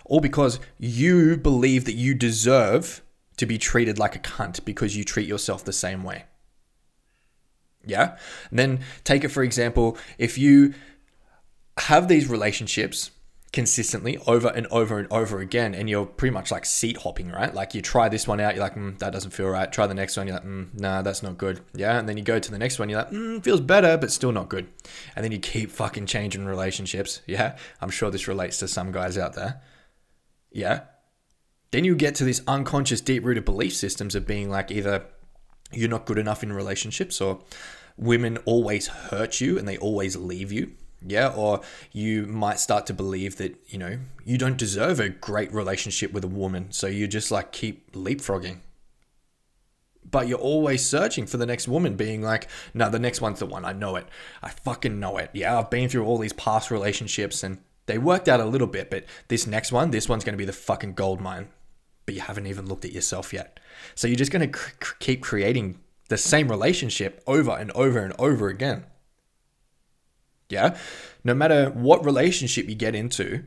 all 0.05 0.19
because 0.19 0.59
you 0.77 1.37
believe 1.37 1.85
that 1.85 1.95
you 1.95 2.13
deserve 2.13 3.01
to 3.37 3.45
be 3.45 3.57
treated 3.57 3.99
like 3.99 4.15
a 4.15 4.19
cunt 4.19 4.63
because 4.63 4.95
you 4.95 5.03
treat 5.03 5.27
yourself 5.27 5.65
the 5.65 5.73
same 5.73 6.03
way. 6.03 6.25
Yeah? 7.85 8.17
And 8.49 8.59
then 8.59 8.79
take 9.03 9.23
it 9.23 9.29
for 9.29 9.43
example, 9.43 9.97
if 10.17 10.37
you 10.37 10.73
have 11.77 12.07
these 12.07 12.29
relationships 12.29 13.11
consistently 13.51 14.17
over 14.27 14.49
and 14.49 14.67
over 14.67 14.99
and 14.99 15.07
over 15.11 15.39
again, 15.39 15.73
and 15.73 15.89
you're 15.89 16.05
pretty 16.05 16.33
much 16.33 16.51
like 16.51 16.65
seat 16.65 16.97
hopping, 16.97 17.31
right? 17.31 17.53
Like 17.53 17.73
you 17.73 17.81
try 17.81 18.09
this 18.09 18.27
one 18.27 18.39
out, 18.41 18.53
you're 18.53 18.63
like, 18.63 18.75
mm, 18.75 18.99
that 18.99 19.13
doesn't 19.13 19.31
feel 19.31 19.47
right. 19.47 19.71
Try 19.71 19.87
the 19.87 19.93
next 19.93 20.17
one, 20.17 20.27
you're 20.27 20.35
like, 20.35 20.45
mm, 20.45 20.77
nah, 20.77 21.01
that's 21.01 21.23
not 21.23 21.37
good. 21.37 21.61
Yeah. 21.73 21.97
And 21.97 22.07
then 22.07 22.17
you 22.17 22.23
go 22.23 22.37
to 22.37 22.51
the 22.51 22.57
next 22.57 22.79
one, 22.79 22.89
you're 22.89 22.99
like, 22.99 23.11
mm, 23.11 23.43
feels 23.43 23.61
better, 23.61 23.97
but 23.97 24.11
still 24.11 24.33
not 24.33 24.49
good. 24.49 24.67
And 25.15 25.23
then 25.23 25.31
you 25.31 25.39
keep 25.39 25.71
fucking 25.71 26.05
changing 26.05 26.45
relationships. 26.45 27.21
Yeah. 27.27 27.57
I'm 27.79 27.89
sure 27.89 28.11
this 28.11 28.27
relates 28.27 28.57
to 28.59 28.67
some 28.67 28.91
guys 28.91 29.17
out 29.17 29.33
there. 29.33 29.61
Yeah. 30.55 30.83
Then 31.71 31.83
you 31.83 31.97
get 31.97 32.15
to 32.15 32.23
this 32.23 32.41
unconscious, 32.47 33.01
deep 33.01 33.25
rooted 33.25 33.43
belief 33.43 33.75
systems 33.75 34.15
of 34.15 34.25
being 34.25 34.49
like 34.49 34.71
either 34.71 35.05
you're 35.73 35.89
not 35.89 36.05
good 36.05 36.17
enough 36.17 36.43
in 36.43 36.53
relationships 36.53 37.19
or 37.19 37.41
women 37.97 38.37
always 38.45 38.87
hurt 38.87 39.41
you 39.41 39.59
and 39.59 39.67
they 39.67 39.77
always 39.77 40.15
leave 40.15 40.53
you. 40.53 40.71
Yeah, 41.05 41.33
or 41.35 41.59
you 41.91 42.25
might 42.25 42.57
start 42.57 42.85
to 42.87 42.93
believe 42.93 43.35
that, 43.35 43.57
you 43.67 43.77
know, 43.77 43.99
you 44.23 44.37
don't 44.37 44.57
deserve 44.57 45.01
a 45.01 45.09
great 45.09 45.53
relationship 45.53 46.13
with 46.13 46.23
a 46.23 46.29
woman. 46.29 46.71
So 46.71 46.87
you 46.87 47.05
just 47.05 47.31
like 47.31 47.51
keep 47.51 47.91
leapfrogging. 47.91 48.59
But 50.09 50.29
you're 50.29 50.39
always 50.39 50.87
searching 50.87 51.25
for 51.25 51.35
the 51.35 51.45
next 51.45 51.67
woman, 51.67 51.97
being 51.97 52.21
like, 52.21 52.47
no, 52.73 52.89
the 52.89 52.97
next 52.97 53.19
one's 53.19 53.39
the 53.39 53.45
one. 53.45 53.65
I 53.65 53.73
know 53.73 53.97
it. 53.97 54.07
I 54.41 54.49
fucking 54.49 54.99
know 55.01 55.17
it. 55.17 55.31
Yeah, 55.33 55.59
I've 55.59 55.69
been 55.69 55.89
through 55.89 56.05
all 56.05 56.17
these 56.17 56.33
past 56.33 56.71
relationships 56.71 57.43
and 57.43 57.57
they 57.87 57.97
worked 57.97 58.27
out 58.27 58.39
a 58.39 58.45
little 58.45 58.67
bit, 58.67 58.89
but 58.89 59.05
this 59.27 59.45
next 59.45 59.71
one, 59.71 59.91
this 59.91 60.09
one's 60.09 60.23
going 60.23 60.33
to 60.33 60.37
be 60.37 60.45
the 60.45 60.53
fucking 60.53 60.93
gold 60.93 61.21
mine. 61.21 61.49
But 62.05 62.15
you 62.15 62.21
haven't 62.21 62.47
even 62.47 62.67
looked 62.67 62.85
at 62.85 62.91
yourself 62.91 63.33
yet. 63.33 63.59
So 63.95 64.07
you're 64.07 64.15
just 64.15 64.31
going 64.31 64.51
to 64.51 64.59
cr- 64.59 64.95
keep 64.99 65.23
creating 65.23 65.79
the 66.09 66.17
same 66.17 66.49
relationship 66.49 67.23
over 67.25 67.51
and 67.51 67.71
over 67.71 67.99
and 67.99 68.13
over 68.19 68.47
again. 68.47 68.85
Yeah. 70.49 70.77
No 71.23 71.33
matter 71.33 71.71
what 71.71 72.05
relationship 72.05 72.69
you 72.69 72.75
get 72.75 72.93
into, 72.93 73.45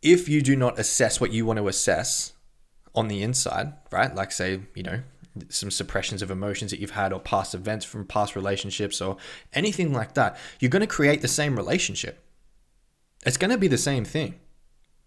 if 0.00 0.28
you 0.28 0.42
do 0.42 0.54
not 0.54 0.78
assess 0.78 1.20
what 1.20 1.32
you 1.32 1.44
want 1.44 1.58
to 1.58 1.66
assess 1.66 2.34
on 2.94 3.08
the 3.08 3.22
inside, 3.22 3.72
right? 3.90 4.14
Like, 4.14 4.30
say, 4.30 4.60
you 4.74 4.84
know, 4.84 5.00
some 5.48 5.70
suppressions 5.70 6.22
of 6.22 6.30
emotions 6.30 6.70
that 6.70 6.78
you've 6.78 6.90
had 6.90 7.12
or 7.12 7.18
past 7.18 7.54
events 7.54 7.84
from 7.84 8.06
past 8.06 8.36
relationships 8.36 9.00
or 9.00 9.16
anything 9.52 9.92
like 9.92 10.14
that, 10.14 10.38
you're 10.60 10.70
going 10.70 10.80
to 10.80 10.86
create 10.86 11.22
the 11.22 11.28
same 11.28 11.56
relationship. 11.56 12.23
It's 13.24 13.36
going 13.36 13.50
to 13.50 13.58
be 13.58 13.68
the 13.68 13.78
same 13.78 14.04
thing. 14.04 14.38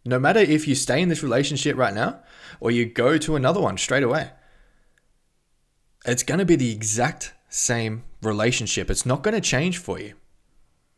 No 0.05 0.19
matter 0.19 0.39
if 0.39 0.67
you 0.67 0.75
stay 0.75 1.01
in 1.01 1.09
this 1.09 1.23
relationship 1.23 1.75
right 1.75 1.93
now 1.93 2.21
or 2.59 2.71
you 2.71 2.85
go 2.85 3.17
to 3.17 3.35
another 3.35 3.59
one 3.59 3.77
straight 3.77 4.03
away, 4.03 4.31
it's 6.05 6.23
going 6.23 6.39
to 6.39 6.45
be 6.45 6.55
the 6.55 6.71
exact 6.71 7.33
same 7.49 8.03
relationship. 8.21 8.89
It's 8.89 9.05
not 9.05 9.21
going 9.21 9.35
to 9.35 9.41
change 9.41 9.77
for 9.77 9.99
you. 9.99 10.13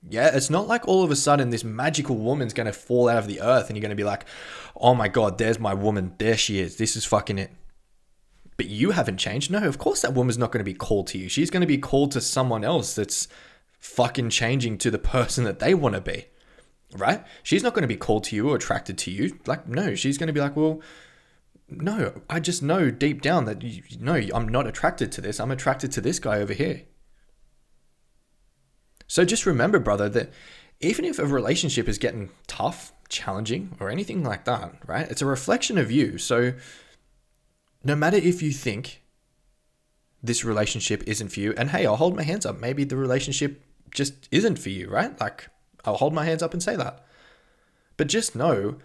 Yeah, 0.07 0.29
it's 0.33 0.49
not 0.49 0.67
like 0.67 0.87
all 0.87 1.03
of 1.03 1.11
a 1.11 1.15
sudden 1.15 1.49
this 1.49 1.63
magical 1.63 2.15
woman's 2.15 2.53
going 2.53 2.67
to 2.67 2.73
fall 2.73 3.09
out 3.09 3.17
of 3.17 3.27
the 3.27 3.41
earth 3.41 3.67
and 3.67 3.75
you're 3.75 3.81
going 3.81 3.89
to 3.89 3.95
be 3.95 4.03
like, 4.03 4.25
oh 4.77 4.95
my 4.95 5.07
God, 5.07 5.37
there's 5.37 5.59
my 5.59 5.73
woman. 5.73 6.13
There 6.19 6.37
she 6.37 6.59
is. 6.59 6.77
This 6.77 6.95
is 6.95 7.03
fucking 7.03 7.37
it. 7.37 7.51
But 8.55 8.67
you 8.67 8.91
haven't 8.91 9.17
changed. 9.17 9.51
No, 9.51 9.63
of 9.63 9.77
course 9.77 10.01
that 10.01 10.13
woman's 10.13 10.37
not 10.37 10.51
going 10.51 10.63
to 10.63 10.71
be 10.71 10.73
called 10.73 11.07
to 11.07 11.17
you. 11.17 11.27
She's 11.27 11.49
going 11.49 11.61
to 11.61 11.67
be 11.67 11.77
called 11.77 12.11
to 12.11 12.21
someone 12.21 12.63
else 12.63 12.93
that's 12.93 13.27
fucking 13.79 14.29
changing 14.29 14.77
to 14.77 14.91
the 14.91 14.99
person 14.99 15.43
that 15.45 15.59
they 15.59 15.73
want 15.73 15.95
to 15.95 16.01
be. 16.01 16.25
Right? 16.97 17.23
She's 17.43 17.63
not 17.63 17.73
going 17.73 17.83
to 17.83 17.87
be 17.87 17.95
called 17.97 18.23
to 18.25 18.35
you 18.35 18.49
or 18.49 18.55
attracted 18.55 18.97
to 18.99 19.11
you. 19.11 19.37
Like, 19.45 19.67
no, 19.67 19.95
she's 19.95 20.17
going 20.17 20.27
to 20.27 20.33
be 20.33 20.39
like, 20.39 20.55
well, 20.55 20.81
no, 21.69 22.21
I 22.29 22.39
just 22.39 22.63
know 22.63 22.89
deep 22.89 23.21
down 23.21 23.45
that, 23.45 23.61
you, 23.61 23.83
no, 23.99 24.15
I'm 24.33 24.47
not 24.47 24.65
attracted 24.65 25.11
to 25.13 25.21
this. 25.21 25.39
I'm 25.39 25.51
attracted 25.51 25.91
to 25.93 26.01
this 26.01 26.19
guy 26.19 26.39
over 26.39 26.53
here. 26.53 26.83
So 29.07 29.25
just 29.25 29.45
remember, 29.45 29.79
brother, 29.79 30.09
that 30.09 30.31
even 30.81 31.05
if 31.05 31.19
a 31.19 31.25
relationship 31.25 31.87
is 31.87 31.97
getting 31.97 32.29
tough, 32.47 32.93
challenging, 33.09 33.75
or 33.79 33.89
anything 33.89 34.23
like 34.23 34.45
that, 34.45 34.73
right? 34.87 35.09
It's 35.09 35.21
a 35.21 35.27
reflection 35.27 35.77
of 35.77 35.91
you. 35.91 36.17
So 36.17 36.53
no 37.83 37.95
matter 37.95 38.17
if 38.17 38.41
you 38.41 38.51
think 38.51 39.03
this 40.21 40.43
relationship 40.43 41.03
isn't 41.07 41.29
for 41.29 41.39
you, 41.39 41.53
and 41.57 41.69
hey, 41.69 41.85
I'll 41.85 41.95
hold 41.95 42.15
my 42.15 42.23
hands 42.23 42.45
up. 42.45 42.59
Maybe 42.59 42.83
the 42.83 42.97
relationship 42.97 43.63
just 43.91 44.27
isn't 44.31 44.59
for 44.59 44.69
you, 44.69 44.89
right? 44.89 45.19
Like, 45.19 45.49
I'll 45.85 45.97
hold 45.97 46.13
my 46.13 46.25
hands 46.25 46.43
up 46.43 46.53
and 46.53 46.61
say 46.61 46.75
that. 46.75 47.05
But 47.97 48.07
just 48.07 48.35
know 48.35 48.77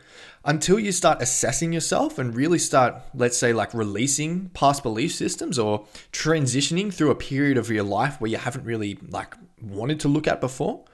until 0.44 0.78
you 0.78 0.90
start 0.90 1.22
assessing 1.22 1.72
yourself 1.72 2.18
and 2.18 2.34
really 2.34 2.58
start, 2.58 2.96
let's 3.14 3.36
say, 3.36 3.52
like 3.52 3.72
releasing 3.72 4.48
past 4.50 4.82
belief 4.82 5.14
systems 5.14 5.58
or 5.58 5.86
transitioning 6.12 6.92
through 6.92 7.10
a 7.10 7.14
period 7.14 7.56
of 7.56 7.70
your 7.70 7.84
life 7.84 8.20
where 8.20 8.30
you 8.30 8.36
haven't 8.36 8.64
really 8.64 8.98
like 9.08 9.34
wanted 9.62 10.00
to 10.00 10.08
look 10.08 10.26
at 10.26 10.40
before, 10.40 10.84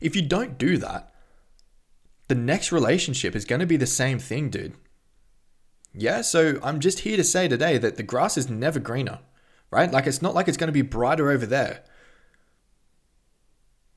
if 0.00 0.14
you 0.14 0.22
don't 0.22 0.58
do 0.58 0.76
that, 0.78 1.14
the 2.28 2.34
next 2.34 2.72
relationship 2.72 3.34
is 3.34 3.44
going 3.44 3.60
to 3.60 3.66
be 3.66 3.76
the 3.76 3.86
same 3.86 4.18
thing, 4.18 4.50
dude. 4.50 4.74
Yeah, 5.94 6.22
so 6.22 6.58
I'm 6.62 6.80
just 6.80 7.00
here 7.00 7.16
to 7.16 7.24
say 7.24 7.48
today 7.48 7.78
that 7.78 7.96
the 7.96 8.02
grass 8.02 8.36
is 8.36 8.48
never 8.48 8.78
greener, 8.78 9.20
right? 9.70 9.90
Like 9.90 10.06
it's 10.06 10.22
not 10.22 10.34
like 10.34 10.48
it's 10.48 10.56
going 10.56 10.68
to 10.68 10.72
be 10.72 10.82
brighter 10.82 11.30
over 11.30 11.46
there. 11.46 11.84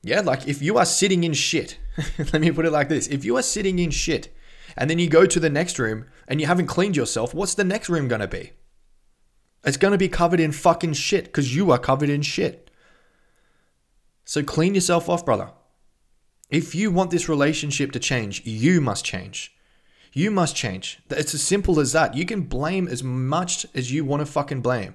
Yeah, 0.06 0.20
like 0.20 0.46
if 0.46 0.62
you 0.62 0.78
are 0.78 0.84
sitting 0.84 1.24
in 1.24 1.32
shit, 1.32 1.78
let 2.32 2.40
me 2.40 2.52
put 2.52 2.64
it 2.64 2.70
like 2.70 2.88
this 2.88 3.08
if 3.08 3.24
you 3.24 3.36
are 3.36 3.42
sitting 3.42 3.80
in 3.80 3.90
shit 3.90 4.32
and 4.76 4.88
then 4.88 5.00
you 5.00 5.08
go 5.08 5.26
to 5.26 5.40
the 5.40 5.50
next 5.50 5.80
room 5.80 6.06
and 6.28 6.40
you 6.40 6.46
haven't 6.46 6.68
cleaned 6.68 6.96
yourself, 6.96 7.34
what's 7.34 7.54
the 7.54 7.64
next 7.64 7.88
room 7.88 8.08
to 8.08 8.28
be? 8.28 8.52
It's 9.64 9.76
to 9.76 9.98
be 9.98 10.08
covered 10.08 10.38
in 10.38 10.52
fucking 10.52 10.92
shit 10.92 11.24
because 11.24 11.56
you 11.56 11.72
are 11.72 11.78
covered 11.78 12.08
in 12.08 12.22
shit. 12.22 12.70
So 14.24 14.44
clean 14.44 14.76
yourself 14.76 15.08
off, 15.08 15.24
brother. 15.24 15.50
If 16.50 16.72
you 16.72 16.92
want 16.92 17.10
this 17.10 17.28
relationship 17.28 17.90
to 17.90 17.98
change, 17.98 18.46
you 18.46 18.80
must 18.80 19.04
change. 19.04 19.56
You 20.12 20.30
must 20.30 20.54
change. 20.54 21.00
It's 21.10 21.34
as 21.34 21.42
simple 21.42 21.80
as 21.80 21.90
that. 21.92 22.14
You 22.14 22.24
can 22.26 22.42
blame 22.42 22.86
as 22.86 23.02
much 23.02 23.66
as 23.74 23.90
you 23.90 24.04
want 24.04 24.20
to 24.20 24.26
fucking 24.26 24.60
blame. 24.60 24.94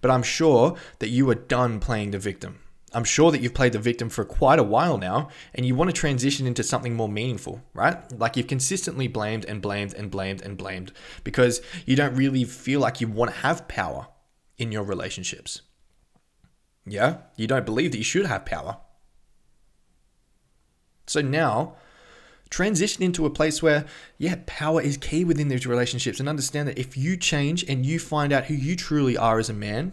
But 0.00 0.12
I'm 0.12 0.22
sure 0.22 0.76
that 1.00 1.08
you 1.08 1.28
are 1.28 1.34
done 1.34 1.80
playing 1.80 2.12
the 2.12 2.20
victim. 2.20 2.60
I'm 2.94 3.04
sure 3.04 3.30
that 3.30 3.40
you've 3.40 3.54
played 3.54 3.72
the 3.72 3.78
victim 3.78 4.08
for 4.08 4.24
quite 4.24 4.58
a 4.58 4.62
while 4.64 4.96
now 4.96 5.28
and 5.54 5.66
you 5.66 5.74
want 5.74 5.90
to 5.90 5.96
transition 5.96 6.46
into 6.46 6.62
something 6.62 6.94
more 6.94 7.08
meaningful, 7.08 7.62
right? 7.74 7.98
Like 8.18 8.36
you've 8.36 8.46
consistently 8.46 9.08
blamed 9.08 9.44
and 9.44 9.60
blamed 9.60 9.94
and 9.94 10.10
blamed 10.10 10.42
and 10.42 10.56
blamed 10.56 10.92
because 11.22 11.60
you 11.84 11.96
don't 11.96 12.14
really 12.14 12.44
feel 12.44 12.80
like 12.80 13.00
you 13.00 13.08
want 13.08 13.30
to 13.30 13.38
have 13.38 13.68
power 13.68 14.08
in 14.56 14.72
your 14.72 14.84
relationships. 14.84 15.62
Yeah? 16.86 17.18
You 17.36 17.46
don't 17.46 17.66
believe 17.66 17.92
that 17.92 17.98
you 17.98 18.04
should 18.04 18.26
have 18.26 18.46
power. 18.46 18.78
So 21.06 21.20
now, 21.20 21.76
transition 22.50 23.02
into 23.02 23.26
a 23.26 23.30
place 23.30 23.62
where, 23.62 23.84
yeah, 24.16 24.36
power 24.46 24.80
is 24.80 24.96
key 24.96 25.24
within 25.24 25.48
these 25.48 25.66
relationships 25.66 26.20
and 26.20 26.28
understand 26.28 26.68
that 26.68 26.78
if 26.78 26.96
you 26.96 27.16
change 27.16 27.64
and 27.68 27.84
you 27.84 27.98
find 27.98 28.32
out 28.32 28.46
who 28.46 28.54
you 28.54 28.76
truly 28.76 29.16
are 29.16 29.38
as 29.38 29.50
a 29.50 29.54
man, 29.54 29.92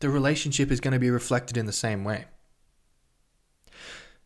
the 0.00 0.10
relationship 0.10 0.70
is 0.70 0.80
going 0.80 0.92
to 0.92 1.00
be 1.00 1.10
reflected 1.10 1.56
in 1.56 1.66
the 1.66 1.72
same 1.72 2.04
way. 2.04 2.26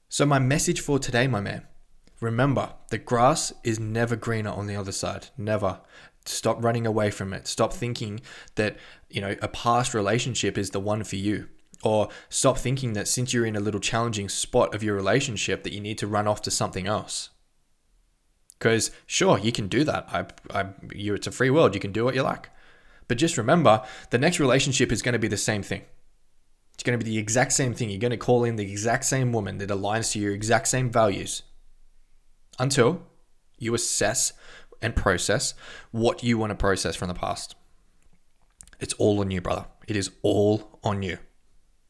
So, 0.09 0.26
my 0.26 0.38
message 0.38 0.81
for 0.81 0.99
today, 0.99 1.26
my 1.26 1.41
man, 1.41 1.67
remember 2.21 2.75
the 2.91 2.99
grass 2.99 3.52
is 3.64 3.81
never 3.81 4.17
greener 4.17 4.50
on 4.50 4.67
the 4.67 4.76
other 4.76 4.93
side. 4.93 5.29
Never. 5.38 5.81
Stop 6.25 6.62
running 6.62 6.87
away 6.87 7.11
from 7.11 7.33
it. 7.33 7.49
Stop 7.49 7.73
thinking 7.73 8.21
that, 8.55 8.76
you 9.11 9.21
know, 9.21 9.35
a 9.43 9.49
past 9.49 9.93
relationship 9.95 10.57
is 10.57 10.71
the 10.71 10.81
one 10.81 11.02
for 11.02 11.17
you. 11.17 11.49
Or 11.83 12.11
stop 12.29 12.59
thinking 12.59 12.93
that 12.93 13.09
since 13.09 13.33
you're 13.33 13.47
in 13.47 13.57
a 13.57 13.61
little 13.61 13.81
challenging 13.81 14.29
spot 14.29 14.73
of 14.73 14.85
your 14.85 14.95
relationship 14.95 15.64
that 15.64 15.73
you 15.73 15.81
need 15.81 15.99
to 15.99 16.07
run 16.07 16.29
off 16.29 16.43
to 16.43 16.50
something 16.50 16.87
else. 16.87 17.31
Because 18.57 18.93
sure, 19.07 19.38
you 19.38 19.50
can 19.50 19.67
do 19.67 19.83
that. 19.83 20.07
I, 20.12 20.26
I, 20.57 20.67
you, 20.95 21.14
it's 21.14 21.26
a 21.26 21.33
free 21.33 21.50
world. 21.50 21.75
You 21.75 21.81
can 21.81 21.91
do 21.91 22.05
what 22.05 22.14
you 22.14 22.23
like. 22.23 22.50
But 23.12 23.19
just 23.19 23.37
remember, 23.37 23.83
the 24.09 24.16
next 24.16 24.40
relationship 24.40 24.90
is 24.90 25.02
going 25.02 25.12
to 25.12 25.19
be 25.19 25.28
the 25.28 25.37
same 25.37 25.62
thing. 25.62 25.83
It's 26.73 26.83
going 26.83 26.99
to 26.99 27.04
be 27.04 27.11
the 27.11 27.19
exact 27.19 27.52
same 27.52 27.75
thing. 27.75 27.90
You're 27.90 27.99
going 27.99 28.11
to 28.11 28.16
call 28.16 28.42
in 28.42 28.57
the 28.57 28.62
exact 28.62 29.04
same 29.04 29.35
woman 29.35 29.59
that 29.59 29.69
aligns 29.69 30.12
to 30.12 30.19
your 30.19 30.33
exact 30.33 30.66
same 30.66 30.90
values 30.90 31.42
until 32.59 33.02
you 33.59 33.75
assess 33.75 34.33
and 34.81 34.97
process 34.97 35.52
what 35.90 36.23
you 36.23 36.38
want 36.38 36.52
to 36.52 36.54
process 36.54 36.97
from 36.97 37.09
the 37.09 37.14
past. 37.14 37.54
It's 38.81 38.95
all 38.95 39.21
on 39.21 39.31
you, 39.31 39.42
brother. 39.42 39.66
It 39.87 39.95
is 39.95 40.11
all 40.23 40.81
on 40.83 41.02
you. 41.02 41.19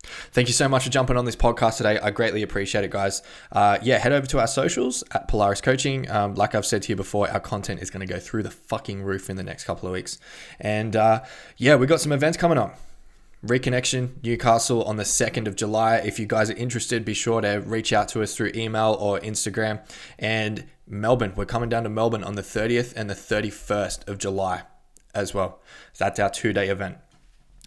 Thank 0.05 0.49
you 0.49 0.55
so 0.55 0.69
much 0.69 0.85
for 0.85 0.91
jumping 0.91 1.17
on 1.17 1.25
this 1.25 1.37
podcast 1.37 1.77
today. 1.77 1.99
I 1.99 2.11
greatly 2.11 2.43
appreciate 2.43 2.85
it, 2.85 2.91
guys. 2.91 3.23
Uh, 3.51 3.79
yeah, 3.83 3.99
head 3.99 4.13
over 4.13 4.27
to 4.27 4.41
our 4.41 4.47
socials 4.47 5.05
at 5.13 5.29
Polaris 5.29 5.61
Coaching. 5.61 6.11
Um, 6.11 6.35
like 6.35 6.55
I've 6.55 6.67
said 6.67 6.83
to 6.83 6.89
you 6.93 6.97
before, 6.97 7.31
our 7.31 7.41
content 7.41 7.81
is 7.81 7.91
going 7.91 8.07
to 8.07 8.13
go 8.13 8.19
through 8.19 8.43
the 8.43 8.51
fucking 8.51 9.03
roof 9.03 9.31
in 9.31 9.37
the 9.37 9.43
next 9.43 9.65
couple 9.65 9.89
of 9.89 9.93
weeks. 9.93 10.19
And 10.59 10.97
uh, 10.97 11.23
yeah, 11.57 11.77
we've 11.77 11.89
got 11.89 12.01
some 12.01 12.13
events 12.13 12.37
coming 12.37 12.59
up. 12.59 12.79
Reconnection 13.45 14.23
Newcastle 14.23 14.85
on 14.85 14.97
the 14.97 15.03
2nd 15.03 15.49
of 15.49 15.57
July. 15.57 15.97
If 15.97 16.21
you 16.21 16.27
guys 16.27 16.49
are 16.49 16.57
interested, 16.57 17.05
be 17.05 17.15
sure 17.15 17.41
to 17.41 17.57
reach 17.59 17.93
out 17.93 18.09
to 18.09 18.23
us 18.23 18.37
through 18.37 18.53
email 18.55 18.97
or 19.01 19.19
Instagram. 19.21 19.81
And 20.19 20.67
Melbourne, 20.87 21.33
we're 21.35 21.45
coming 21.45 21.69
down 21.69 21.83
to 21.83 21.89
Melbourne 21.89 22.23
on 22.23 22.37
the 22.37 22.43
30th 22.43 22.93
and 22.95 23.11
the 23.11 23.15
31st 23.15 24.07
of 24.07 24.19
July 24.19 24.63
as 25.15 25.35
well. 25.35 25.61
that's 25.99 26.21
our 26.21 26.31
two 26.31 26.53
day 26.53 26.69
event. 26.69 26.99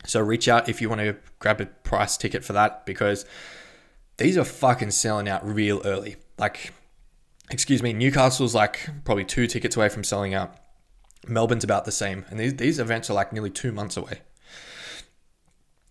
So 0.06 0.20
reach 0.22 0.48
out 0.48 0.70
if 0.70 0.82
you 0.82 0.90
want 0.90 1.02
to 1.02 1.18
grab 1.40 1.62
a 1.62 1.66
price 1.66 2.18
ticket 2.18 2.44
for 2.44 2.54
that 2.54 2.86
because 2.86 3.26
these 4.18 4.38
are 4.38 4.46
fucking 4.46 4.92
selling 4.92 5.28
out 5.28 5.46
real 5.46 5.82
early. 5.86 6.18
Like, 6.38 6.74
excuse 7.50 7.82
me, 7.82 7.94
Newcastle's 7.94 8.56
like 8.56 8.90
probably 9.04 9.26
two 9.26 9.48
tickets 9.48 9.76
away 9.76 9.90
from 9.90 10.04
selling 10.04 10.34
out. 10.34 10.56
Melbourne's 11.28 11.64
about 11.64 11.86
the 11.86 11.92
same. 11.92 12.26
And 12.30 12.40
these, 12.40 12.56
these 12.56 12.80
events 12.80 13.10
are 13.10 13.14
like 13.14 13.34
nearly 13.34 13.50
two 13.50 13.72
months 13.72 13.98
away. 13.98 14.22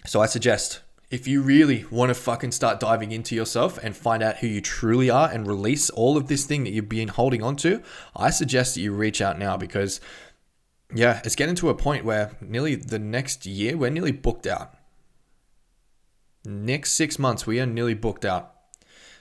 So 0.06 0.20
I 0.20 0.26
suggest 0.26 0.80
if 1.10 1.28
you 1.28 1.42
really 1.42 1.84
want 1.90 2.10
to 2.10 2.14
fucking 2.14 2.52
start 2.52 2.80
diving 2.80 3.12
into 3.12 3.34
yourself 3.34 3.78
and 3.82 3.96
find 3.96 4.22
out 4.22 4.38
who 4.38 4.46
you 4.46 4.60
truly 4.60 5.10
are 5.10 5.30
and 5.30 5.46
release 5.46 5.90
all 5.90 6.16
of 6.16 6.28
this 6.28 6.44
thing 6.44 6.64
that 6.64 6.70
you've 6.70 6.88
been 6.88 7.08
holding 7.08 7.42
on 7.42 7.56
to, 7.56 7.82
I 8.16 8.30
suggest 8.30 8.74
that 8.74 8.80
you 8.80 8.92
reach 8.92 9.20
out 9.20 9.38
now 9.38 9.56
because 9.56 10.00
yeah, 10.94 11.20
it's 11.24 11.34
getting 11.34 11.54
to 11.56 11.68
a 11.68 11.74
point 11.74 12.04
where 12.04 12.32
nearly 12.40 12.76
the 12.76 12.98
next 12.98 13.46
year 13.46 13.76
we're 13.76 13.90
nearly 13.90 14.12
booked 14.12 14.46
out. 14.46 14.74
Next 16.44 16.92
six 16.92 17.18
months 17.18 17.46
we 17.46 17.60
are 17.60 17.66
nearly 17.66 17.94
booked 17.94 18.24
out. 18.24 18.52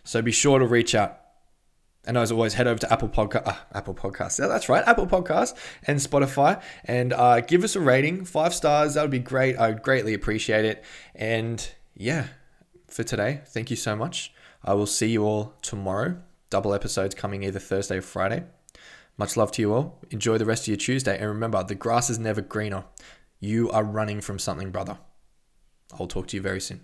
So 0.03 0.21
be 0.21 0.31
sure 0.31 0.59
to 0.59 0.65
reach 0.65 0.93
out. 0.93 1.19
And 2.05 2.17
as 2.17 2.33
always, 2.33 2.55
head 2.55 2.67
over 2.67 2.79
to 2.79 2.91
Apple 2.91 3.07
Podcast, 3.07 3.47
uh, 3.47 3.55
Apple 3.73 3.93
Podcasts. 3.93 4.37
Yeah, 4.37 4.47
that's 4.47 4.67
right, 4.67 4.83
Apple 4.85 5.07
Podcasts 5.07 5.57
and 5.87 5.99
Spotify, 5.99 6.61
and 6.83 7.13
uh, 7.13 7.39
give 7.39 7.63
us 7.63 7.77
a 7.77 7.79
rating, 7.79 8.25
five 8.25 8.53
stars. 8.53 8.95
That 8.95 9.03
would 9.03 9.11
be 9.11 9.19
great. 9.19 9.55
I 9.57 9.69
would 9.69 9.81
greatly 9.81 10.13
appreciate 10.13 10.65
it. 10.65 10.83
And 11.15 11.65
yeah, 11.95 12.27
for 12.89 13.03
today, 13.03 13.41
thank 13.47 13.69
you 13.69 13.77
so 13.77 13.95
much. 13.95 14.33
I 14.65 14.73
will 14.73 14.85
see 14.85 15.07
you 15.07 15.23
all 15.23 15.53
tomorrow. 15.61 16.21
Double 16.49 16.73
episodes 16.73 17.15
coming 17.15 17.43
either 17.43 17.59
Thursday 17.59 17.97
or 17.97 18.01
Friday. 18.01 18.43
Much 19.17 19.37
love 19.37 19.51
to 19.53 19.61
you 19.61 19.73
all. 19.73 19.99
Enjoy 20.09 20.37
the 20.37 20.45
rest 20.45 20.63
of 20.63 20.69
your 20.69 20.77
Tuesday, 20.77 21.17
and 21.17 21.27
remember, 21.27 21.63
the 21.63 21.75
grass 21.75 22.09
is 22.09 22.19
never 22.19 22.41
greener. 22.41 22.85
You 23.39 23.69
are 23.71 23.83
running 23.83 24.21
from 24.21 24.39
something, 24.39 24.71
brother. 24.71 24.97
I'll 25.99 26.07
talk 26.07 26.27
to 26.27 26.37
you 26.37 26.41
very 26.41 26.61
soon. 26.61 26.81